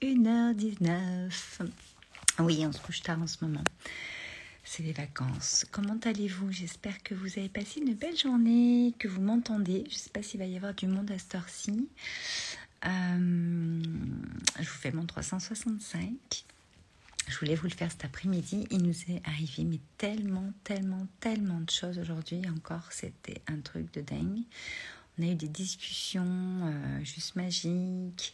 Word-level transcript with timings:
est 0.00 0.14
1h19. 0.14 1.68
Oui, 2.40 2.64
on 2.66 2.72
se 2.72 2.80
couche 2.80 3.02
tard 3.02 3.20
en 3.20 3.26
ce 3.26 3.44
moment. 3.44 3.64
C'est 4.64 4.82
les 4.82 4.92
vacances. 4.92 5.64
Comment 5.70 5.98
allez-vous? 6.04 6.52
J'espère 6.52 7.02
que 7.02 7.14
vous 7.14 7.38
avez 7.38 7.48
passé 7.48 7.80
une 7.80 7.94
belle 7.94 8.16
journée, 8.16 8.94
que 8.98 9.08
vous 9.08 9.20
m'entendez. 9.20 9.84
Je 9.88 9.94
ne 9.94 9.98
sais 9.98 10.10
pas 10.10 10.22
s'il 10.22 10.40
va 10.40 10.46
y 10.46 10.56
avoir 10.56 10.74
du 10.74 10.86
monde 10.86 11.10
à 11.10 11.18
cette 11.18 11.34
heure-ci. 11.34 11.88
Euh, 12.84 13.82
je 14.58 14.68
vous 14.68 14.78
fais 14.78 14.92
mon 14.92 15.06
365. 15.06 16.44
Je 17.28 17.38
voulais 17.38 17.54
vous 17.54 17.64
le 17.66 17.74
faire 17.74 17.90
cet 17.90 18.04
après-midi. 18.04 18.66
Il 18.70 18.82
nous 18.82 18.94
est 19.08 19.22
arrivé 19.26 19.64
mais 19.64 19.80
tellement, 19.96 20.52
tellement, 20.64 21.06
tellement 21.20 21.60
de 21.60 21.70
choses 21.70 21.98
aujourd'hui 21.98 22.42
encore. 22.48 22.90
C'était 22.90 23.40
un 23.48 23.60
truc 23.60 23.92
de 23.94 24.00
dingue. 24.00 24.42
On 25.18 25.22
a 25.22 25.26
eu 25.32 25.34
des 25.34 25.48
discussions 25.48 26.24
euh, 26.26 27.04
juste 27.04 27.36
magiques, 27.36 28.32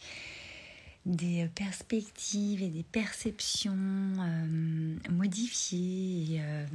des 1.05 1.47
perspectives 1.53 2.61
et 2.63 2.69
des 2.69 2.83
perceptions 2.83 3.73
euh, 3.73 4.95
modifiées, 5.09 6.39
euh, 6.41 6.65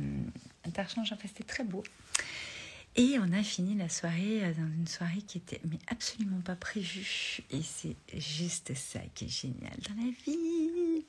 interchange. 0.64 1.12
Enfin, 1.12 1.28
c'était 1.28 1.44
très 1.44 1.64
beau. 1.64 1.82
Et 2.96 3.16
on 3.20 3.32
a 3.32 3.42
fini 3.42 3.76
la 3.76 3.88
soirée 3.88 4.52
dans 4.54 4.66
une 4.66 4.86
soirée 4.86 5.22
qui 5.22 5.38
était 5.38 5.60
mais 5.70 5.78
absolument 5.86 6.40
pas 6.40 6.56
prévue. 6.56 7.40
Et 7.50 7.62
c'est 7.62 7.96
juste 8.18 8.74
ça 8.74 8.98
qui 9.14 9.26
est 9.26 9.28
génial 9.28 9.76
dans 9.88 9.94
la 9.94 10.10
vie. 10.24 11.04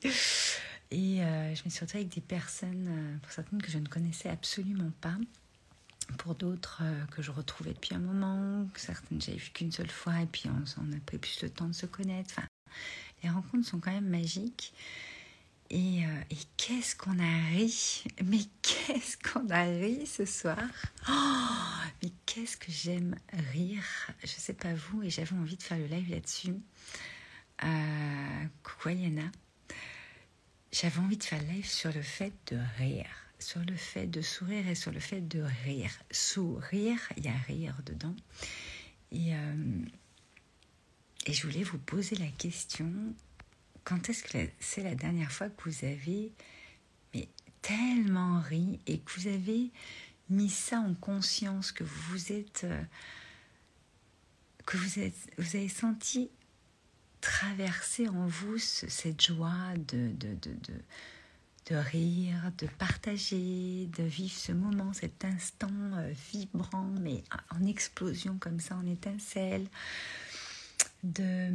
Et 0.92 1.16
je 1.18 1.64
me 1.64 1.70
suis 1.70 1.80
retrouvée 1.80 2.04
avec 2.04 2.14
des 2.14 2.20
personnes, 2.20 3.18
pour 3.20 3.32
certaines 3.32 3.60
que 3.60 3.70
je 3.70 3.78
ne 3.78 3.88
connaissais 3.88 4.28
absolument 4.28 4.92
pas 5.00 5.16
pour 6.18 6.34
d'autres 6.34 6.80
euh, 6.82 7.04
que 7.06 7.22
je 7.22 7.30
retrouvais 7.30 7.72
depuis 7.72 7.94
un 7.94 7.98
moment, 7.98 8.66
certaines 8.74 9.20
j'avais 9.20 9.38
vu 9.38 9.50
qu'une 9.50 9.72
seule 9.72 9.90
fois 9.90 10.20
et 10.20 10.26
puis 10.26 10.44
on, 10.48 10.82
on, 10.82 10.92
a 10.92 11.00
pris 11.00 11.18
plus 11.18 11.42
le 11.42 11.50
temps 11.50 11.66
de 11.66 11.72
se 11.72 11.86
connaître. 11.86 12.34
Enfin, 12.36 12.46
les 13.22 13.30
rencontres 13.30 13.66
sont 13.66 13.80
quand 13.80 13.92
même 13.92 14.08
magiques. 14.08 14.72
Et, 15.70 16.04
euh, 16.04 16.22
et 16.30 16.36
qu'est-ce 16.58 16.94
qu'on 16.94 17.18
a 17.18 17.48
ri 17.50 18.04
Mais 18.24 18.40
qu'est-ce 18.60 19.16
qu'on 19.16 19.48
a 19.48 19.62
ri 19.62 20.06
ce 20.06 20.26
soir 20.26 20.58
oh, 21.08 21.88
Mais 22.02 22.10
qu'est-ce 22.26 22.58
que 22.58 22.70
j'aime 22.70 23.16
rire 23.52 23.84
Je 24.22 24.28
sais 24.28 24.52
pas 24.52 24.74
vous, 24.74 25.02
et 25.02 25.10
j'avais 25.10 25.34
envie 25.34 25.56
de 25.56 25.62
faire 25.62 25.78
le 25.78 25.86
live 25.86 26.10
là-dessus. 26.10 26.54
Euh, 27.64 28.46
coucou. 28.62 28.90
J'avais 30.72 30.98
envie 30.98 31.16
de 31.16 31.24
faire 31.24 31.40
le 31.40 31.48
live 31.48 31.66
sur 31.66 31.92
le 31.92 32.02
fait 32.02 32.32
de 32.50 32.58
rire 32.78 33.06
sur 33.42 33.60
le 33.60 33.74
fait 33.74 34.06
de 34.06 34.22
sourire 34.22 34.68
et 34.68 34.74
sur 34.74 34.92
le 34.92 35.00
fait 35.00 35.20
de 35.20 35.42
rire. 35.64 35.90
Sourire, 36.10 37.00
il 37.16 37.24
y 37.24 37.28
a 37.28 37.36
rire 37.46 37.76
dedans. 37.84 38.14
Et, 39.10 39.34
euh, 39.34 39.84
et 41.26 41.32
je 41.32 41.46
voulais 41.46 41.62
vous 41.62 41.78
poser 41.78 42.16
la 42.16 42.28
question, 42.28 42.92
quand 43.84 44.08
est-ce 44.08 44.24
que 44.24 44.50
c'est 44.60 44.82
la 44.82 44.94
dernière 44.94 45.30
fois 45.30 45.48
que 45.48 45.68
vous 45.68 45.84
avez 45.84 46.32
mais, 47.14 47.28
tellement 47.60 48.40
ri 48.40 48.80
et 48.86 48.98
que 48.98 49.10
vous 49.20 49.28
avez 49.28 49.70
mis 50.30 50.50
ça 50.50 50.78
en 50.78 50.94
conscience, 50.94 51.72
que 51.72 51.84
vous 51.84 52.32
êtes... 52.32 52.64
Euh, 52.64 52.82
que 54.64 54.76
vous, 54.76 55.00
êtes, 55.00 55.16
vous 55.38 55.56
avez 55.56 55.68
senti 55.68 56.30
traverser 57.20 58.08
en 58.08 58.28
vous 58.28 58.58
cette 58.58 59.20
joie 59.20 59.74
de, 59.76 60.12
de, 60.12 60.34
de, 60.34 60.52
de 60.52 60.74
de 61.66 61.76
rire, 61.76 62.50
de 62.58 62.66
partager, 62.66 63.86
de 63.96 64.02
vivre 64.02 64.34
ce 64.34 64.52
moment, 64.52 64.92
cet 64.92 65.24
instant 65.24 65.68
euh, 65.70 66.12
vibrant, 66.32 66.90
mais 67.00 67.22
en 67.50 67.64
explosion 67.64 68.36
comme 68.38 68.58
ça, 68.58 68.76
en 68.76 68.86
étincelle, 68.86 69.66
de... 71.02 71.50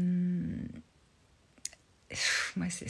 Moi, 2.56 2.68
c'est 2.70 2.88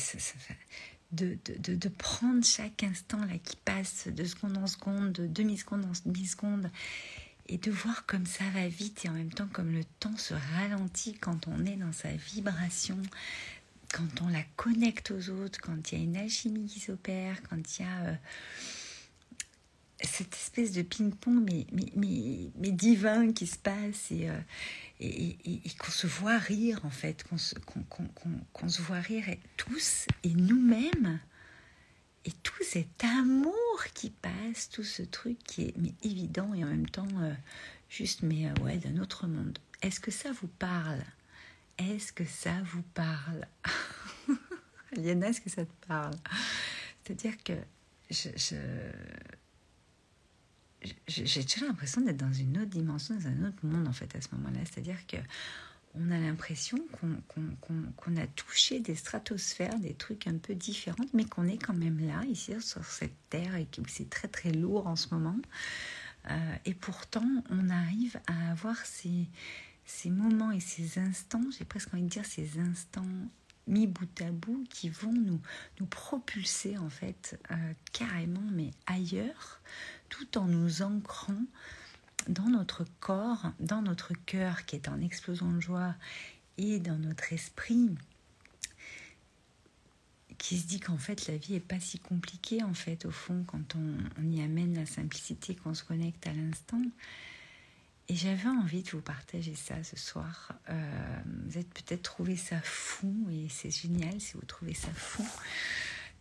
de, 1.12 1.38
de, 1.60 1.76
de, 1.76 1.90
prendre 1.90 2.44
chaque 2.44 2.84
instant 2.84 3.24
là 3.26 3.38
qui 3.44 3.56
passe 3.56 4.08
de 4.08 4.24
seconde 4.26 4.58
en 4.58 4.68
seconde, 4.68 5.14
de 5.14 5.28
demi-seconde 5.28 5.86
en 5.86 5.92
demi-seconde, 6.06 6.70
et 7.48 7.58
de 7.58 7.72
voir 7.72 8.06
comme 8.06 8.26
ça 8.26 8.44
va 8.54 8.68
vite 8.68 9.06
et 9.06 9.10
en 9.10 9.14
même 9.14 9.32
temps 9.32 9.48
comme 9.52 9.72
le 9.72 9.84
temps 10.00 10.18
se 10.18 10.34
ralentit 10.34 11.14
quand 11.14 11.48
on 11.48 11.66
est 11.66 11.78
dans 11.78 11.94
sa 11.94 12.12
vibration, 12.12 13.02
quand 13.94 14.22
on 14.22 14.28
la 14.28 14.44
connecte 14.58 15.12
aux 15.12 15.30
autres, 15.30 15.60
quand 15.62 15.92
il 15.92 15.98
y 15.98 16.02
a 16.02 16.04
une 16.04 16.18
alchimie 16.18 16.68
qui 16.68 16.80
s'opère, 16.80 17.42
quand 17.50 17.80
il 17.80 17.84
y 17.84 17.86
a 17.86 18.00
euh, 18.06 18.16
cette 20.02 20.36
espèce 20.36 20.72
de 20.72 20.84
ping-pong 20.84 21.44
mais, 21.44 21.66
mais, 21.72 22.52
mais, 22.56 22.72
divin 22.72 23.32
qui 23.34 23.48
se 23.48 23.58
passe 23.58 24.12
et, 24.12 24.30
euh, 24.30 24.40
et, 25.00 25.62
qu'on 25.80 25.92
se 25.92 26.06
voit 26.06 26.38
rire 26.38 26.82
en 26.84 26.90
fait, 26.90 27.24
qu'on 27.24 27.38
se, 27.38 27.56
qu'on, 27.56 28.70
se 28.70 28.82
voit 28.82 29.00
rire 29.00 29.28
et 29.30 29.40
tous 29.56 30.06
et 30.24 30.34
nous-mêmes 30.34 31.20
et 32.26 32.32
tout 32.44 32.64
cet 32.64 33.04
amour 33.04 33.86
qui 33.94 34.12
passe, 34.12 34.70
tout 34.70 34.84
ce 34.84 35.02
truc 35.02 35.40
qui 35.44 35.64
est 35.64 35.78
mais 35.78 35.94
évident 36.04 36.54
et 36.54 36.64
en 36.64 36.68
même 36.68 36.90
temps 36.90 37.08
euh, 37.20 37.34
juste 37.90 38.22
mais 38.22 38.52
ouais 38.62 38.78
d'un 38.78 39.02
autre 39.02 39.28
monde. 39.28 39.58
Est-ce 39.82 40.00
que 40.00 40.12
ça 40.12 40.32
vous 40.32 40.48
parle? 40.48 41.04
Est-ce 41.78 42.12
que 42.12 42.26
ça 42.26 42.54
vous 42.66 42.84
parle? 42.94 43.46
Liana, 44.96 45.30
est-ce 45.30 45.42
que 45.42 45.50
ça 45.50 45.66
te 45.66 45.88
parle? 45.88 46.16
C'est-à-dire 47.04 47.42
que 47.44 47.54
je, 48.10 48.56
j'ai 51.08 51.46
toujours 51.46 51.68
l'impression 51.68 52.02
d'être 52.02 52.18
dans 52.18 52.34
une 52.34 52.58
autre 52.58 52.70
dimension, 52.70 53.16
dans 53.16 53.28
un 53.28 53.48
autre 53.48 53.66
monde 53.66 53.88
en 53.88 53.94
fait 53.94 54.16
à 54.16 54.22
ce 54.22 54.30
moment-là. 54.34 54.60
C'est-à-dire 54.66 55.06
que 55.08 55.18
on 56.00 56.12
a 56.12 56.18
l'impression 56.20 56.78
qu'on 56.92 58.18
a 58.18 58.28
touché 58.28 58.80
des 58.80 58.96
stratosphères, 58.96 59.80
des 59.80 59.94
trucs 59.94 60.28
un 60.28 60.38
peu 60.38 60.54
différents, 60.54 61.06
mais 61.14 61.26
qu'on 61.26 61.48
est 61.48 61.58
quand 61.58 61.74
même 61.74 62.06
là, 62.06 62.24
ici, 62.26 62.54
sur 62.62 62.86
cette 62.86 63.16
terre, 63.30 63.56
et 63.56 63.66
que 63.66 63.82
c'est 63.88 64.10
très 64.10 64.28
très 64.28 64.52
lourd 64.52 64.88
en 64.88 64.96
ce 64.96 65.14
moment. 65.14 65.38
Euh, 66.30 66.56
et 66.66 66.74
pourtant, 66.74 67.28
on 67.50 67.70
arrive 67.70 68.20
à 68.28 68.52
avoir 68.52 68.78
ces, 68.86 69.28
ces 69.86 70.10
moments 70.10 70.52
et 70.52 70.60
ces 70.60 71.00
instants, 71.00 71.44
j'ai 71.58 71.66
presque 71.66 71.94
envie 71.94 72.04
de 72.04 72.10
dire 72.10 72.26
ces 72.26 72.60
instants 72.60 73.06
mis 73.68 73.88
bout 73.88 74.22
à 74.22 74.32
bout 74.32 74.66
qui 74.70 74.90
vont 74.90 75.14
nous, 75.14 75.40
nous 75.80 75.86
propulser 75.86 76.78
en 76.78 76.90
fait 76.90 77.40
euh, 77.52 77.74
carrément 77.94 78.44
mais 78.52 78.72
ailleurs 78.86 79.62
tout 80.10 80.38
en 80.38 80.46
nous 80.46 80.82
ancrant 80.82 81.44
dans 82.28 82.50
notre 82.50 82.86
corps, 83.00 83.52
dans 83.60 83.82
notre 83.82 84.14
cœur 84.26 84.66
qui 84.66 84.76
est 84.76 84.90
en 84.90 85.00
explosion 85.02 85.52
de 85.52 85.60
joie 85.60 85.96
et 86.58 86.80
dans 86.80 86.98
notre 86.98 87.32
esprit 87.34 87.90
qui 90.38 90.58
se 90.58 90.68
dit 90.68 90.80
qu'en 90.80 90.98
fait 90.98 91.28
la 91.28 91.38
vie 91.38 91.56
est 91.56 91.60
pas 91.60 91.80
si 91.80 92.00
compliquée 92.00 92.64
en 92.64 92.74
fait 92.74 93.06
au 93.06 93.12
fond 93.12 93.44
quand 93.48 93.76
on, 93.76 93.98
on 94.22 94.32
y 94.32 94.42
amène 94.42 94.76
la 94.76 94.86
simplicité 94.86 95.56
qu'on 95.56 95.74
se 95.74 95.84
connecte 95.84 96.28
à 96.28 96.34
l'instant 96.34 96.82
et 98.10 98.16
j'avais 98.16 98.48
envie 98.48 98.84
de 98.84 98.90
vous 98.92 99.02
partager 99.02 99.56
ça 99.56 99.84
ce 99.84 99.98
soir. 99.98 100.54
Euh, 100.70 101.22
vous 101.46 101.58
êtes 101.58 101.74
peut-être 101.74 102.04
trouvé 102.04 102.38
ça 102.38 102.62
fou 102.62 103.28
et 103.30 103.48
c'est 103.50 103.72
génial 103.72 104.22
si 104.22 104.34
vous 104.34 104.46
trouvez 104.46 104.74
ça 104.74 104.92
fou. 104.94 105.28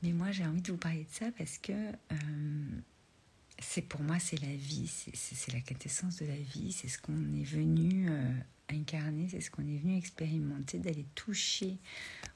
Mais 0.03 0.13
moi, 0.13 0.33
j'ai 0.33 0.45
envie 0.45 0.63
de 0.63 0.73
vous 0.73 0.79
parler 0.79 1.05
de 1.05 1.15
ça 1.15 1.27
parce 1.39 1.59
que 1.59 1.73
euh, 1.73 3.83
pour 3.89 4.03
moi, 4.03 4.19
c'est 4.19 4.41
la 4.41 4.55
vie, 4.55 4.89
c'est 4.89 5.53
la 5.53 5.61
quintessence 5.61 6.17
de 6.17 6.27
la 6.27 6.37
vie, 6.37 6.73
c'est 6.73 6.89
ce 6.89 6.99
qu'on 6.99 7.35
est 7.35 7.45
venu 7.45 8.11
euh, 8.11 8.33
incarner, 8.69 9.29
c'est 9.31 9.41
ce 9.41 9.51
qu'on 9.51 9.67
est 9.67 9.79
venu 9.79 9.97
expérimenter, 9.97 10.79
d'aller 10.79 11.07
toucher 11.15 11.79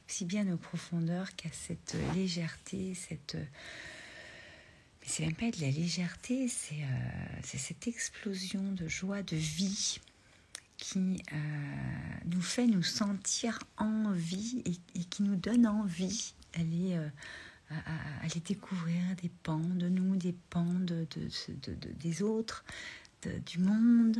aussi 0.08 0.24
bien 0.24 0.44
nos 0.44 0.56
profondeurs 0.56 1.34
qu'à 1.34 1.50
cette 1.52 1.96
légèreté, 2.14 2.94
cette 2.94 3.36
c'est 5.10 5.24
même 5.24 5.34
pas 5.34 5.50
de 5.50 5.60
la 5.60 5.70
légèreté, 5.70 6.46
c'est 6.46 6.84
euh, 6.84 7.40
cette 7.42 7.88
explosion 7.88 8.62
de 8.72 8.86
joie, 8.86 9.22
de 9.22 9.34
vie 9.34 9.98
qui 10.76 11.20
euh, 11.32 11.36
nous 12.26 12.40
fait 12.40 12.68
nous 12.68 12.84
sentir 12.84 13.58
en 13.76 14.12
vie 14.12 14.62
et, 14.64 15.04
qui 15.04 15.24
nous 15.24 15.34
donne 15.34 15.66
envie 15.66 16.32
d'aller 16.54 16.96
euh, 17.72 18.38
découvrir 18.44 19.02
des 19.20 19.30
pans 19.42 19.58
de 19.58 19.88
nous, 19.88 20.14
des 20.14 20.34
pans 20.48 20.78
de, 20.78 21.06
des 21.98 22.22
autres, 22.22 22.64
du 23.46 23.58
monde 23.58 24.16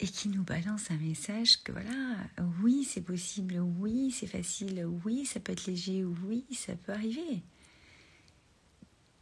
et 0.00 0.06
qui 0.06 0.28
nous 0.28 0.44
balance 0.44 0.90
un 0.90 0.96
message 0.96 1.62
que 1.62 1.72
voilà, 1.72 2.16
oui, 2.62 2.84
c'est 2.84 3.00
possible, 3.00 3.58
oui, 3.58 4.10
c'est 4.12 4.26
facile, 4.26 4.86
oui, 5.04 5.26
ça 5.26 5.40
peut 5.40 5.52
être 5.52 5.66
léger, 5.66 6.04
oui, 6.04 6.44
ça 6.52 6.76
peut 6.76 6.92
arriver. 6.92 7.42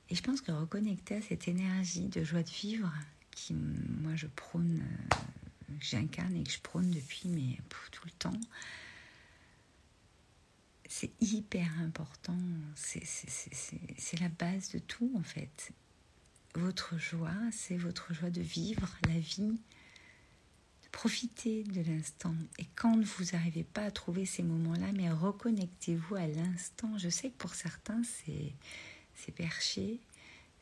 Et 0.08 0.14
je 0.14 0.22
pense 0.22 0.40
que 0.40 0.52
reconnecter 0.52 1.16
à 1.16 1.22
cette 1.22 1.48
énergie 1.48 2.08
de 2.08 2.22
joie 2.22 2.42
de 2.42 2.50
vivre 2.50 2.92
qui, 3.30 3.54
moi, 3.54 4.14
je 4.14 4.26
prône, 4.26 4.82
euh, 4.82 5.16
j'incarne 5.80 6.36
et 6.36 6.44
que 6.44 6.52
je 6.52 6.60
prône 6.60 6.90
depuis 6.90 7.28
mais, 7.28 7.58
tout 7.90 8.04
le 8.04 8.12
temps, 8.12 8.40
c'est 10.88 11.10
hyper 11.20 11.68
important. 11.80 12.38
C'est 12.74 14.20
la 14.20 14.28
base 14.28 14.70
de 14.70 14.78
tout, 14.78 15.12
en 15.16 15.22
fait. 15.22 15.72
Votre 16.54 16.96
joie, 16.98 17.34
c'est 17.50 17.76
votre 17.76 18.14
joie 18.14 18.30
de 18.30 18.40
vivre 18.40 18.88
la 19.06 19.18
vie 19.18 19.58
Profitez 20.96 21.62
de 21.62 21.82
l'instant. 21.82 22.34
Et 22.58 22.64
quand 22.74 22.98
vous 22.98 23.24
n'arrivez 23.34 23.64
pas 23.64 23.82
à 23.82 23.90
trouver 23.90 24.24
ces 24.24 24.42
moments-là, 24.42 24.92
mais 24.94 25.10
reconnectez-vous 25.10 26.14
à 26.14 26.26
l'instant. 26.26 26.96
Je 26.96 27.10
sais 27.10 27.28
que 27.28 27.36
pour 27.36 27.54
certains, 27.54 28.00
c'est, 28.02 29.30
perché, 29.32 30.00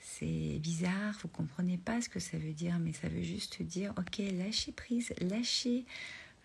c'est 0.00 0.58
bizarre, 0.58 1.16
vous 1.22 1.28
comprenez 1.28 1.78
pas 1.78 2.00
ce 2.00 2.08
que 2.08 2.18
ça 2.18 2.36
veut 2.36 2.52
dire, 2.52 2.80
mais 2.80 2.92
ça 2.92 3.08
veut 3.08 3.22
juste 3.22 3.62
dire, 3.62 3.94
ok, 3.96 4.24
lâchez 4.36 4.72
prise, 4.72 5.14
lâchez 5.20 5.84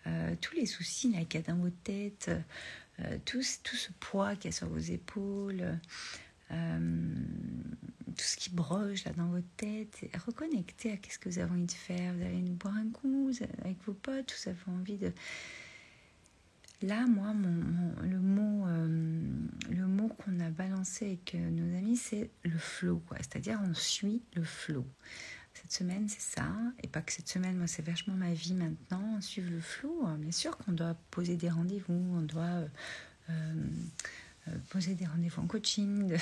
euh, 0.06 0.36
tous 0.40 0.54
les 0.54 0.66
soucis 0.66 1.10
qu'il 1.28 1.40
y 1.40 1.44
a 1.44 1.52
dans 1.52 1.58
votre 1.58 1.82
tête, 1.82 2.30
euh, 3.00 3.18
tout, 3.24 3.42
tout, 3.64 3.76
ce 3.76 3.90
poids 3.98 4.36
qu'il 4.36 4.52
y 4.52 4.54
a 4.54 4.56
sur 4.56 4.68
vos 4.68 4.78
épaules, 4.78 5.80
euh, 6.52 7.14
tout 8.16 8.24
ce 8.24 8.36
qui 8.36 8.50
broche 8.50 9.04
là 9.04 9.12
dans 9.12 9.28
votre 9.28 9.48
tête, 9.56 9.98
reconnectez 10.26 10.92
à 10.92 10.96
qu'est-ce 10.96 11.18
que 11.18 11.28
vous 11.28 11.38
avez 11.38 11.50
envie 11.50 11.66
de 11.66 11.70
faire. 11.72 12.12
Vous 12.14 12.22
allez 12.22 12.40
boire 12.42 12.76
un 12.76 12.90
coup 12.90 13.30
avec 13.64 13.78
vos 13.84 13.92
potes, 13.92 14.34
vous 14.42 14.50
avez 14.50 14.78
envie 14.78 14.96
de. 14.96 15.12
Là, 16.82 17.06
moi, 17.06 17.34
mon, 17.34 17.94
le 18.02 18.18
mot, 18.18 18.66
euh, 18.66 19.86
mot 19.86 20.08
qu'on 20.08 20.40
a 20.40 20.48
balancé 20.48 21.06
avec 21.06 21.34
euh, 21.34 21.50
nos 21.50 21.76
amis, 21.76 21.96
c'est 21.96 22.30
le 22.42 22.56
flow, 22.56 23.02
C'est-à-dire, 23.18 23.60
on 23.62 23.74
suit 23.74 24.22
le 24.34 24.42
flow. 24.42 24.86
Cette 25.52 25.72
semaine, 25.72 26.08
c'est 26.08 26.22
ça. 26.22 26.48
Et 26.82 26.88
pas 26.88 27.02
que 27.02 27.12
cette 27.12 27.28
semaine, 27.28 27.58
moi, 27.58 27.66
c'est 27.66 27.84
vachement 27.84 28.14
ma 28.14 28.32
vie 28.32 28.54
maintenant, 28.54 29.20
suivre 29.20 29.50
le 29.50 29.60
flow. 29.60 30.06
Bien 30.18 30.32
sûr 30.32 30.56
qu'on 30.56 30.72
doit 30.72 30.96
poser 31.10 31.36
des 31.36 31.50
rendez-vous, 31.50 32.16
on 32.16 32.22
doit 32.22 32.64
poser 34.70 34.94
des 34.94 35.06
rendez-vous 35.06 35.42
en 35.42 35.46
coaching, 35.46 36.16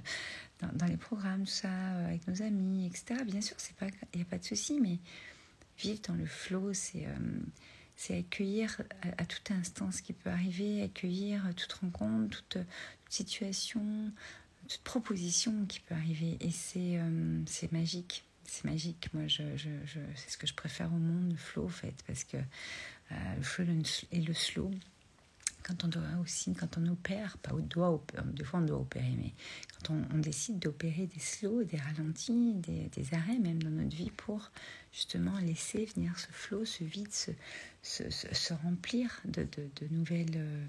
dans, 0.60 0.86
les 0.86 0.96
programmes, 0.96 1.44
tout 1.44 1.50
ça, 1.50 1.68
euh, 1.68 2.06
avec 2.08 2.26
nos 2.26 2.42
amis, 2.42 2.86
etc. 2.86 3.22
Bien 3.24 3.40
sûr, 3.40 3.56
il 3.80 4.16
n'y 4.16 4.22
a 4.22 4.24
pas 4.24 4.38
de 4.38 4.44
souci, 4.44 4.80
mais 4.80 4.98
vivre 5.78 6.00
dans 6.06 6.14
le 6.14 6.26
flow, 6.26 6.72
c'est 6.72 7.06
euh, 7.06 8.18
accueillir 8.18 8.80
à, 9.18 9.26
tout 9.26 9.52
instant 9.52 9.90
ce 9.90 10.02
qui 10.02 10.12
peut 10.12 10.30
arriver, 10.30 10.82
accueillir 10.82 11.42
toute 11.56 11.72
rencontre, 11.72 12.42
toute, 12.48 12.64
situation, 13.08 14.12
toute 14.68 14.82
proposition 14.82 15.66
qui 15.66 15.80
peut 15.80 15.94
arriver. 15.94 16.36
Et 16.40 16.50
c'est 16.50 16.98
c'est 17.46 17.70
magique. 17.70 18.24
C'est 18.44 18.64
magique. 18.64 19.08
Moi, 19.14 19.26
je, 19.26 19.42
je, 19.56 20.00
c'est 20.16 20.30
ce 20.30 20.36
que 20.36 20.46
je 20.46 20.54
préfère 20.54 20.92
au 20.92 20.98
monde, 20.98 21.30
le 21.30 21.36
flow, 21.36 21.64
en 21.64 21.68
fait, 21.68 21.94
parce 22.06 22.24
que 22.24 22.36
le 23.10 23.42
flow 23.42 23.64
et 24.10 24.20
le 24.20 24.34
slow, 24.34 24.70
quand 25.64 25.82
on 25.82 25.88
doit 25.88 26.02
aussi, 26.22 26.54
quand 26.54 26.76
on 26.76 26.86
opère, 26.88 27.38
pas 27.38 27.54
au 27.54 27.60
doigt, 27.60 28.04
des 28.26 28.44
fois 28.44 28.60
on 28.60 28.66
doit 28.66 28.80
opérer, 28.80 29.14
mais 29.16 29.32
quand 29.72 29.94
on, 30.12 30.18
décide 30.18 30.58
d'opérer 30.58 31.06
des 31.06 31.18
slows, 31.18 31.64
des 31.64 31.78
ralentis, 31.78 32.54
des, 32.54 33.14
arrêts 33.14 33.38
même 33.38 33.62
dans 33.62 33.70
notre 33.70 33.96
vie 33.96 34.10
pour 34.10 34.50
justement 34.92 35.36
laisser 35.38 35.86
venir 35.86 36.18
ce 36.18 36.26
flot, 36.30 36.66
ce 36.66 36.84
vide, 36.84 37.08
se, 37.82 38.52
remplir 38.62 39.22
de, 39.24 39.48
nouvelles 39.90 40.36
euh, 40.36 40.66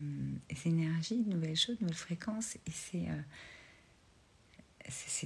énergies, 0.65 1.23
de 1.23 1.33
nouvelles 1.33 1.57
choses, 1.57 1.75
de 1.77 1.81
nouvelles 1.81 1.97
fréquences. 1.97 2.55
Et 2.55 2.71
c'est 2.71 3.09
euh, 3.09 3.21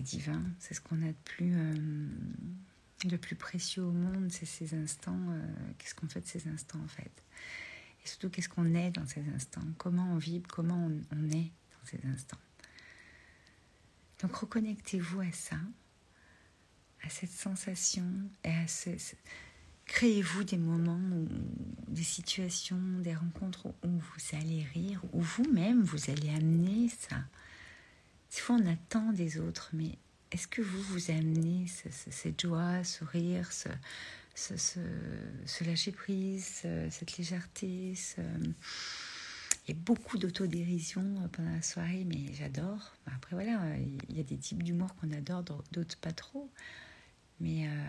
divin, 0.02 0.42
c'est 0.58 0.74
ce 0.74 0.82
qu'on 0.82 1.02
a 1.04 1.10
de 1.10 1.24
plus, 1.26 1.56
euh, 1.56 2.08
de 3.06 3.18
plus 3.18 3.36
précieux 3.36 3.84
au 3.84 3.92
monde, 3.92 4.32
c'est 4.32 4.48
ces 4.48 4.74
instants. 4.74 5.20
Qu'est-ce 5.78 5.94
qu'on 5.94 6.08
fait 6.08 6.22
de 6.22 6.28
ces 6.28 6.48
instants 6.48 6.82
en 6.84 6.88
fait? 6.88 7.12
Et 8.04 8.08
surtout, 8.08 8.30
qu'est-ce 8.30 8.50
qu'on 8.50 8.74
est 8.74 8.92
dans 8.92 9.06
ces 9.06 9.24
instants? 9.36 9.62
Comment 9.78 10.14
on 10.14 10.18
vibre 10.18 10.50
Comment 10.50 10.90
on, 11.12 11.30
est 11.30 11.52
dans 11.72 11.86
ces 11.86 12.00
instants? 12.08 12.38
Donc, 14.22 14.36
reconnectez-vous 14.36 15.22
à 15.22 15.32
ça, 15.32 15.58
à 17.04 17.10
cette 17.10 17.32
sensation 17.32 18.06
et 18.44 18.50
à 18.52 18.68
ce. 18.68 18.90
Créez-vous 19.86 20.44
des 20.44 20.58
moments, 20.58 21.02
des 21.88 22.04
situations, 22.04 22.80
des 23.00 23.16
rencontres 23.16 23.68
où 23.68 23.90
vous 23.90 24.38
allez 24.38 24.64
rire, 24.74 25.02
où 25.14 25.22
vous-même 25.22 25.82
vous 25.82 26.12
allez 26.12 26.30
amener 26.30 26.90
ça. 26.90 27.18
Des 28.32 28.40
fois, 28.40 28.58
on 28.58 28.68
attend 28.68 29.12
des 29.14 29.40
autres, 29.40 29.72
mais 29.74 29.98
est-ce 30.32 30.48
que 30.48 30.62
vous 30.62 30.82
vous 30.84 31.10
amenez 31.10 31.66
cette 31.68 32.40
joie, 32.40 32.84
ce 32.84 33.04
rire, 33.04 33.52
ce, 33.52 33.70
ce, 34.40 35.64
lâcher 35.64 35.92
prise, 35.92 36.66
cette 36.90 37.18
légèreté. 37.18 37.94
Y 39.68 39.72
a 39.72 39.76
beaucoup 39.76 40.18
d'autodérision 40.18 41.04
euh, 41.22 41.28
pendant 41.28 41.52
la 41.52 41.62
soirée, 41.62 42.04
mais 42.04 42.34
j'adore. 42.34 42.96
Après, 43.06 43.36
voilà, 43.36 43.60
il 44.10 44.18
y 44.18 44.20
a 44.20 44.24
des 44.24 44.38
types 44.38 44.64
d'humour 44.64 44.96
qu'on 44.96 45.12
adore, 45.12 45.44
d'autres 45.44 45.98
pas 45.98 46.12
trop. 46.12 46.50
Mais 47.40 47.68
euh, 47.68 47.86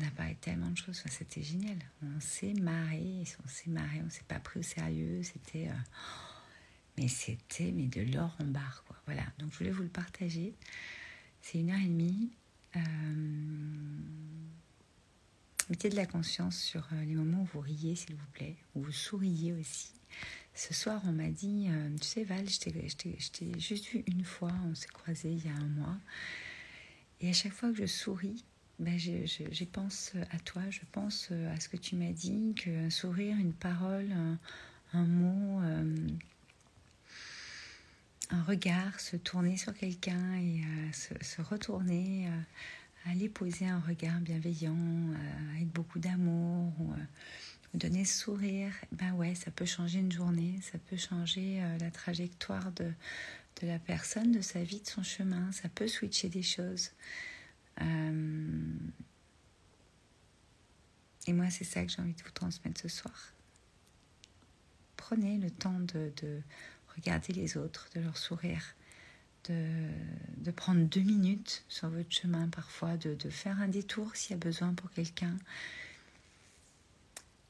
on 0.00 0.06
a 0.06 0.10
parlé 0.10 0.36
tellement 0.40 0.70
de 0.70 0.76
choses. 0.76 1.02
C'était 1.10 1.42
génial. 1.42 1.76
On 2.02 2.18
s'est 2.20 2.54
marré, 2.54 3.24
on 3.44 3.48
s'est 3.48 3.70
marré, 3.70 4.00
on 4.04 4.10
s'est 4.10 4.24
pas 4.26 4.40
pris 4.40 4.60
au 4.60 4.62
sérieux. 4.62 5.22
C'était. 5.22 5.68
Euh, 5.68 5.82
mais 6.98 7.08
c'était 7.08 7.72
mais 7.72 7.86
de 7.86 8.00
l'or 8.00 8.34
en 8.40 8.46
barre, 8.46 8.82
quoi. 8.86 8.96
Voilà. 9.04 9.22
Donc 9.38 9.52
je 9.52 9.58
voulais 9.58 9.70
vous 9.70 9.82
le 9.82 9.88
partager. 9.88 10.54
C'est 11.42 11.58
une 11.58 11.70
heure 11.70 11.78
et 11.80 11.88
demie. 11.88 12.30
Euh, 12.74 12.80
Mettez 15.68 15.88
de 15.88 15.96
la 15.96 16.06
conscience 16.06 16.56
sur 16.56 16.86
euh, 16.92 17.04
les 17.04 17.14
moments 17.14 17.42
où 17.42 17.48
vous 17.54 17.60
riez, 17.60 17.96
s'il 17.96 18.14
vous 18.14 18.26
plaît, 18.34 18.54
où 18.76 18.82
vous 18.82 18.92
souriez 18.92 19.52
aussi. 19.52 19.90
Ce 20.54 20.72
soir, 20.72 21.02
on 21.06 21.12
m'a 21.12 21.28
dit, 21.28 21.66
euh, 21.68 21.96
tu 22.00 22.06
sais 22.06 22.22
Val, 22.22 22.48
je 22.48 22.60
t'ai 22.60 23.58
juste 23.58 23.86
vu 23.86 24.04
une 24.06 24.24
fois, 24.24 24.52
on 24.64 24.76
s'est 24.76 24.86
croisés 24.86 25.32
il 25.32 25.44
y 25.44 25.48
a 25.48 25.56
un 25.56 25.68
mois. 25.68 25.96
Et 27.20 27.28
à 27.28 27.32
chaque 27.32 27.52
fois 27.52 27.70
que 27.72 27.78
je 27.78 27.86
souris, 27.86 28.44
ben 28.78 28.96
je, 28.96 29.64
pense 29.64 30.12
à 30.30 30.38
toi, 30.38 30.62
je 30.70 30.82
pense 30.92 31.30
euh, 31.32 31.52
à 31.52 31.58
ce 31.58 31.68
que 31.68 31.76
tu 31.76 31.96
m'as 31.96 32.12
dit, 32.12 32.54
qu'un 32.54 32.88
sourire, 32.88 33.36
une 33.36 33.52
parole, 33.52 34.12
un, 34.92 35.04
mot, 35.04 35.60
un 38.30 38.42
regard, 38.44 39.00
se 39.00 39.16
tourner 39.16 39.56
sur 39.56 39.74
quelqu'un 39.74 40.36
et 40.36 40.62
se, 40.92 41.42
retourner 41.42 42.30
aller 43.10 43.28
poser 43.28 43.66
un 43.66 43.80
regard 43.80 44.20
bienveillant, 44.20 44.74
euh, 44.74 45.54
avec 45.54 45.68
beaucoup 45.68 45.98
d'amour, 45.98 46.72
ou, 46.80 46.92
euh, 46.92 46.96
donner 47.74 48.04
ce 48.04 48.18
sourire, 48.20 48.72
ben 48.92 49.12
ouais, 49.14 49.34
ça 49.34 49.50
peut 49.50 49.66
changer 49.66 49.98
une 49.98 50.12
journée, 50.12 50.58
ça 50.62 50.78
peut 50.78 50.96
changer 50.96 51.62
euh, 51.62 51.78
la 51.78 51.90
trajectoire 51.90 52.72
de, 52.72 52.90
de 53.60 53.66
la 53.66 53.78
personne, 53.78 54.32
de 54.32 54.40
sa 54.40 54.62
vie, 54.62 54.80
de 54.80 54.86
son 54.86 55.02
chemin, 55.02 55.52
ça 55.52 55.68
peut 55.68 55.88
switcher 55.88 56.28
des 56.28 56.42
choses. 56.42 56.90
Et 61.28 61.32
moi, 61.32 61.50
c'est 61.50 61.64
ça 61.64 61.84
que 61.84 61.90
j'ai 61.92 62.00
envie 62.00 62.14
de 62.14 62.22
vous 62.22 62.30
transmettre 62.30 62.80
ce 62.80 62.88
soir. 62.88 63.32
Prenez 64.96 65.36
le 65.36 65.50
temps 65.50 65.80
de, 65.80 66.12
de 66.22 66.40
regarder 66.94 67.34
les 67.34 67.58
autres, 67.58 67.90
de 67.94 68.00
leur 68.00 68.16
sourire 68.16 68.75
de, 69.48 70.50
prendre 70.50 70.80
deux 70.82 71.00
minutes 71.00 71.64
sur 71.68 71.88
votre 71.88 72.12
chemin 72.12 72.48
parfois, 72.48 72.96
de, 72.96 73.30
faire 73.30 73.60
un 73.60 73.68
détour 73.68 74.14
s'il 74.16 74.32
y 74.32 74.34
a 74.34 74.38
besoin 74.38 74.72
pour 74.74 74.90
quelqu'un. 74.90 75.36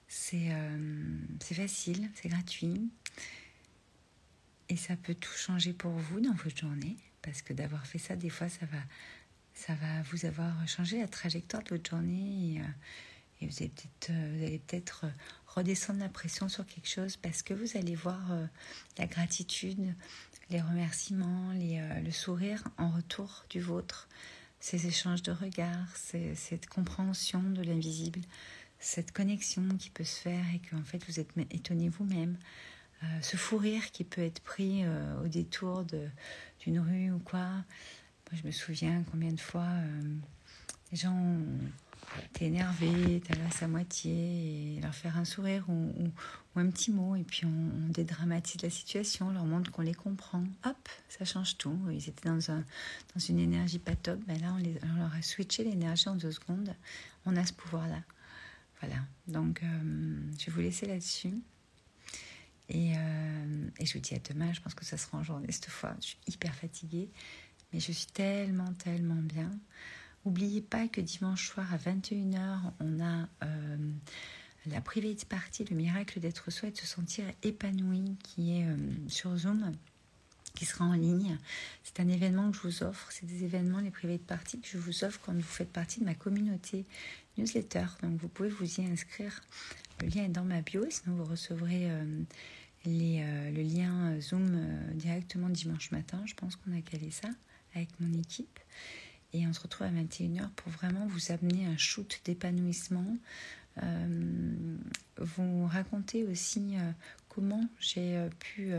C'est 0.09 0.50
euh, 0.50 1.19
facile, 1.41 2.11
c'est 2.15 2.29
gratuit. 2.29 2.88
Et 4.69 4.76
ça 4.76 4.97
peut 4.97 5.15
tout 5.15 5.33
changer 5.33 5.73
pour 5.73 5.93
vous 5.93 6.21
dans 6.21 6.35
votre 6.35 6.57
journée. 6.57 6.97
Parce 7.23 7.43
que 7.43 7.53
d'avoir 7.53 7.87
fait 7.87 7.99
ça, 7.99 8.17
des 8.17 8.31
fois, 8.31 8.49
ça 8.49 8.67
va, 8.67 8.79
ça 9.55 9.75
va 9.75 10.03
vous 10.11 10.26
avoir 10.26 10.67
changé 10.67 11.00
la 11.00 11.09
trajectoire 11.09 11.62
de 11.65 11.71
votre 11.71 11.91
journée. 11.91 12.55
Et, 12.55 12.61
euh, 12.61 13.47
vous 13.49 13.57
allez 13.61 14.59
peut-être 14.67 15.05
euh, 15.05 15.11
peut 15.46 15.46
redescendre 15.57 16.01
la 16.01 16.09
pression 16.09 16.49
sur 16.49 16.67
quelque 16.67 16.89
chose 16.89 17.17
parce 17.17 17.43
que 17.43 17.55
vous 17.55 17.77
allez 17.77 17.95
voir 17.95 18.21
la 18.99 19.07
gratitude, 19.07 19.95
les 20.51 20.61
remerciements, 20.61 21.51
euh, 21.55 22.01
le 22.01 22.11
sourire 22.11 22.63
en 22.79 22.91
retour 22.91 23.45
du 23.51 23.61
vôtre, 23.61 24.09
ces 24.61 24.87
échanges 24.87 25.23
de 25.23 25.33
regards, 25.33 25.97
cette 25.97 26.69
compréhension 26.69 27.43
de 27.43 27.63
l'invisible, 27.63 28.21
cette 28.79 29.13
connexion 29.13 29.63
qui 29.79 29.91
peut 29.91 30.05
se 30.05 30.21
faire 30.21 30.45
et 30.55 30.61
qu'en 30.61 30.85
fait 30.85 31.05
vous 31.07 31.21
êtes 31.21 31.31
étonné 31.51 31.89
vous-même, 31.89 32.37
euh, 33.03 33.07
ce 33.21 33.37
fou 33.37 33.59
rire 33.59 33.91
qui 33.91 34.05
peut 34.05 34.23
être 34.23 34.41
pris 34.41 34.85
euh, 34.85 35.25
au 35.25 35.29
détour 35.29 35.85
d'une 36.61 36.81
rue 36.81 37.11
ou 37.11 37.19
quoi. 37.19 37.41
Moi 37.41 38.41
je 38.41 38.47
me 38.47 38.53
souviens 38.53 39.05
combien 39.11 39.33
de 39.33 39.41
fois 39.41 39.69
les 40.91 40.99
gens 40.99 41.39
t'es 42.33 42.47
énervé, 42.47 43.23
t'as 43.27 43.35
la 43.37 43.49
à 43.61 43.69
moitié, 43.69 44.77
et 44.77 44.81
leur 44.81 44.95
faire 44.95 45.17
un 45.19 45.25
sourire 45.25 45.65
ou, 45.69 46.11
un 46.59 46.71
petit 46.71 46.91
mot, 46.91 47.17
et 47.17 47.23
puis 47.23 47.45
on, 47.45 47.89
dédramatise 47.91 48.63
la 48.63 48.71
situation, 48.71 49.29
on 49.29 49.33
leur 49.33 49.45
montre 49.45 49.71
qu'on 49.71 49.83
les 49.83 49.95
comprend. 49.95 50.43
Hop, 50.65 50.89
ça 51.09 51.25
change 51.25 51.59
tout. 51.59 51.79
Ils 51.91 52.09
étaient 52.09 52.29
dans 52.29 53.21
une 53.29 53.39
énergie 53.39 53.79
pas 53.79 53.95
top, 53.95 54.19
ben 54.27 54.41
là 54.41 54.53
on, 54.55 54.57
les, 54.57 54.75
leur 54.97 55.15
a 55.15 55.23
switché 55.23 55.65
l'énergie 55.65 56.09
en 56.09 56.17
deux 56.17 56.33
secondes. 56.33 56.75
On 57.27 57.37
a 57.37 57.45
ce 57.45 57.53
pouvoir-là. 57.53 58.03
Voilà, 58.81 58.97
donc 59.27 59.63
euh, 59.63 60.21
je 60.39 60.47
vais 60.47 60.53
vous 60.53 60.61
laisser 60.61 60.87
là-dessus. 60.87 61.35
Et, 62.69 62.95
euh, 62.97 63.69
et, 63.79 63.87
je 63.87 63.95
vous 63.95 64.01
dis 64.01 64.15
à 64.15 64.19
demain, 64.19 64.53
je 64.53 64.61
pense 64.61 64.75
que 64.75 64.85
ça 64.85 64.97
sera 64.97 65.19
en 65.19 65.23
journée 65.23 65.51
cette 65.51 65.71
fois. 65.71 65.95
Je 66.01 66.07
suis 66.09 66.19
hyper 66.27 66.55
fatiguée, 66.55 67.09
mais 67.73 67.81
je 67.81 67.93
suis 67.93 68.07
tellement, 68.07 68.73
tellement 68.75 69.15
bien. 69.23 69.51
N'oubliez 70.26 70.61
pas 70.61 70.88
que 70.88 71.00
dimanche 71.00 71.49
soir 71.49 71.73
à 71.73 71.76
21h, 71.76 72.59
on 72.80 73.00
a 73.00 73.28
euh, 73.45 73.76
la 74.66 74.80
private 74.80 75.25
party, 75.25 75.64
le 75.71 75.76
miracle 75.76 76.18
d'être 76.18 76.50
soi 76.50 76.68
et 76.68 76.73
de 76.73 76.76
se 76.76 76.85
sentir 76.85 77.25
épanoui 77.45 78.16
qui 78.25 78.59
est 78.59 78.64
euh, 78.64 78.76
sur 79.06 79.37
Zoom 79.37 79.73
qui 80.56 80.64
sera 80.64 80.85
en 80.85 80.95
ligne. 80.95 81.38
C'est 81.85 82.00
un 82.00 82.09
événement 82.09 82.50
que 82.50 82.56
je 82.56 82.62
vous 82.62 82.83
offre. 82.83 83.06
C'est 83.12 83.26
des 83.26 83.45
événements, 83.45 83.78
les 83.78 83.92
private 83.92 84.23
parties, 84.23 84.59
que 84.59 84.66
je 84.66 84.78
vous 84.78 85.04
offre 85.04 85.21
quand 85.25 85.33
vous 85.33 85.42
faites 85.42 85.71
partie 85.71 86.00
de 86.00 86.04
ma 86.06 86.14
communauté 86.14 86.87
newsletter. 87.38 87.87
Donc 88.02 88.18
vous 88.21 88.28
pouvez 88.28 88.49
vous 88.49 88.80
y 88.80 88.85
inscrire. 88.85 89.42
Le 90.00 90.09
lien 90.09 90.25
est 90.25 90.28
dans 90.28 90.45
ma 90.45 90.61
bio. 90.61 90.85
Sinon, 90.90 91.14
vous 91.14 91.25
recevrez 91.25 91.88
euh, 91.90 92.04
euh, 92.87 93.50
le 93.52 93.62
lien 93.62 94.21
Zoom 94.21 94.61
directement 94.95 95.50
dimanche 95.50 95.92
matin. 95.92 96.21
Je 96.25 96.35
pense 96.35 96.56
qu'on 96.56 96.76
a 96.76 96.80
calé 96.80 97.12
ça 97.12 97.28
avec 97.75 97.90
mon 98.00 98.12
équipe. 98.18 98.59
Et 99.33 99.47
on 99.47 99.52
se 99.52 99.61
retrouve 99.61 99.87
à 99.87 99.90
21h 99.90 100.50
pour 100.56 100.73
vraiment 100.73 101.06
vous 101.06 101.33
amener 101.33 101.66
un 101.66 101.76
shoot 101.76 102.21
d'épanouissement. 102.25 103.16
Euh, 103.83 104.66
vous 105.18 105.66
raconter 105.66 106.25
aussi 106.25 106.76
euh, 106.76 106.90
comment 107.28 107.68
j'ai 107.78 108.16
euh, 108.16 108.28
pu 108.38 108.73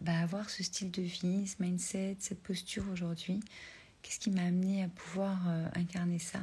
bah, 0.00 0.18
avoir 0.18 0.48
ce 0.48 0.62
style 0.62 0.90
de 0.90 1.02
vie, 1.02 1.46
ce 1.46 1.62
mindset, 1.62 2.16
cette 2.20 2.42
posture 2.42 2.84
aujourd'hui. 2.90 3.40
Qu'est-ce 4.02 4.18
qui 4.18 4.30
m'a 4.30 4.42
amené 4.42 4.82
à 4.82 4.88
pouvoir 4.88 5.38
incarner 5.74 6.18
ça? 6.18 6.40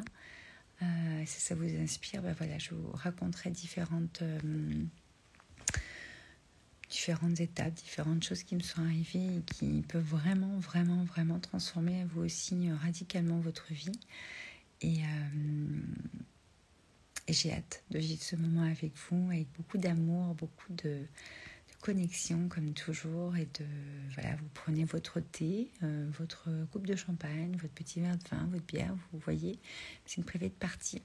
Si 1.26 1.42
ça 1.42 1.56
vous 1.56 1.76
inspire, 1.76 2.22
bah, 2.22 2.34
voilà, 2.38 2.60
je 2.60 2.76
vous 2.76 2.92
raconterai 2.94 3.50
différentes 3.50 4.22
différentes 6.90 7.40
étapes, 7.40 7.74
différentes 7.74 8.24
choses 8.24 8.44
qui 8.44 8.56
me 8.56 8.62
sont 8.62 8.82
arrivées 8.82 9.38
et 9.38 9.42
qui 9.42 9.84
peuvent 9.88 10.04
vraiment, 10.04 10.58
vraiment, 10.60 11.04
vraiment 11.04 11.40
transformer 11.40 12.02
à 12.02 12.06
vous 12.06 12.22
aussi 12.24 12.70
euh, 12.70 12.76
radicalement 12.76 13.40
votre 13.40 13.74
vie. 13.74 14.00
Et, 14.82 15.00
euh, 15.00 15.82
et 17.28 17.34
j'ai 17.34 17.52
hâte 17.52 17.84
de 17.92 18.00
vivre 18.00 18.22
ce 18.22 18.36
moment 18.36 18.64
avec 18.64 18.94
vous, 19.10 19.30
avec 19.30 19.48
beaucoup 19.58 19.78
d'amour, 19.78 20.36
beaucoup 20.36 20.74
de, 20.74 21.06
connexion 21.82 22.48
comme 22.50 22.74
toujours. 22.74 23.36
Et 23.38 23.46
de 23.46 23.66
voilà, 24.14 24.36
vous 24.36 24.50
prenez 24.54 24.84
votre 24.84 25.20
thé, 25.20 25.72
euh, 25.84 26.10
votre 26.18 26.50
coupe 26.72 26.88
de 26.88 26.96
champagne, 26.96 27.56
votre 27.62 27.74
petit 27.74 28.00
verre 28.00 28.18
de 28.18 28.28
vin, 28.30 28.48
votre 28.52 28.66
bière, 28.66 28.96
vous 29.12 29.20
voyez, 29.20 29.60
c'est 30.06 30.18
une 30.18 30.24
privée 30.24 30.50
de 30.50 30.54
partie. 30.54 31.02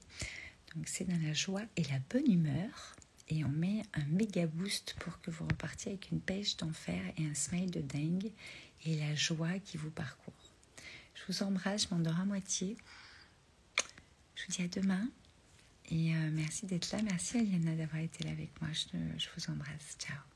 Donc 0.75 0.87
c'est 0.87 1.07
dans 1.07 1.19
la 1.25 1.33
joie 1.33 1.61
et 1.77 1.83
la 1.83 1.99
bonne 2.09 2.31
humeur 2.31 2.95
et 3.29 3.43
on 3.45 3.49
met 3.49 3.83
un 3.93 4.05
méga 4.05 4.47
boost 4.47 4.95
pour 4.99 5.19
que 5.21 5.31
vous 5.31 5.45
repartiez 5.45 5.93
avec 5.93 6.11
une 6.11 6.19
pêche 6.19 6.57
d'enfer 6.57 7.01
et 7.17 7.25
un 7.25 7.33
smile 7.33 7.71
de 7.71 7.81
dingue 7.81 8.31
et 8.85 8.97
la 8.97 9.15
joie 9.15 9.59
qui 9.59 9.77
vous 9.77 9.91
parcourt. 9.91 10.33
Je 11.15 11.21
vous 11.31 11.43
embrasse, 11.43 11.87
je 11.87 11.95
m'endors 11.95 12.19
à 12.19 12.25
moitié. 12.25 12.77
Je 14.35 14.45
vous 14.45 14.51
dis 14.51 14.61
à 14.63 14.67
demain 14.67 15.07
et 15.89 16.15
euh, 16.15 16.29
merci 16.33 16.65
d'être 16.65 16.91
là. 16.91 17.01
Merci 17.03 17.37
Aliana 17.37 17.75
d'avoir 17.75 18.01
été 18.01 18.23
là 18.23 18.31
avec 18.31 18.49
moi. 18.61 18.69
je 18.73 19.27
vous 19.35 19.51
embrasse. 19.51 19.95
Ciao. 19.99 20.32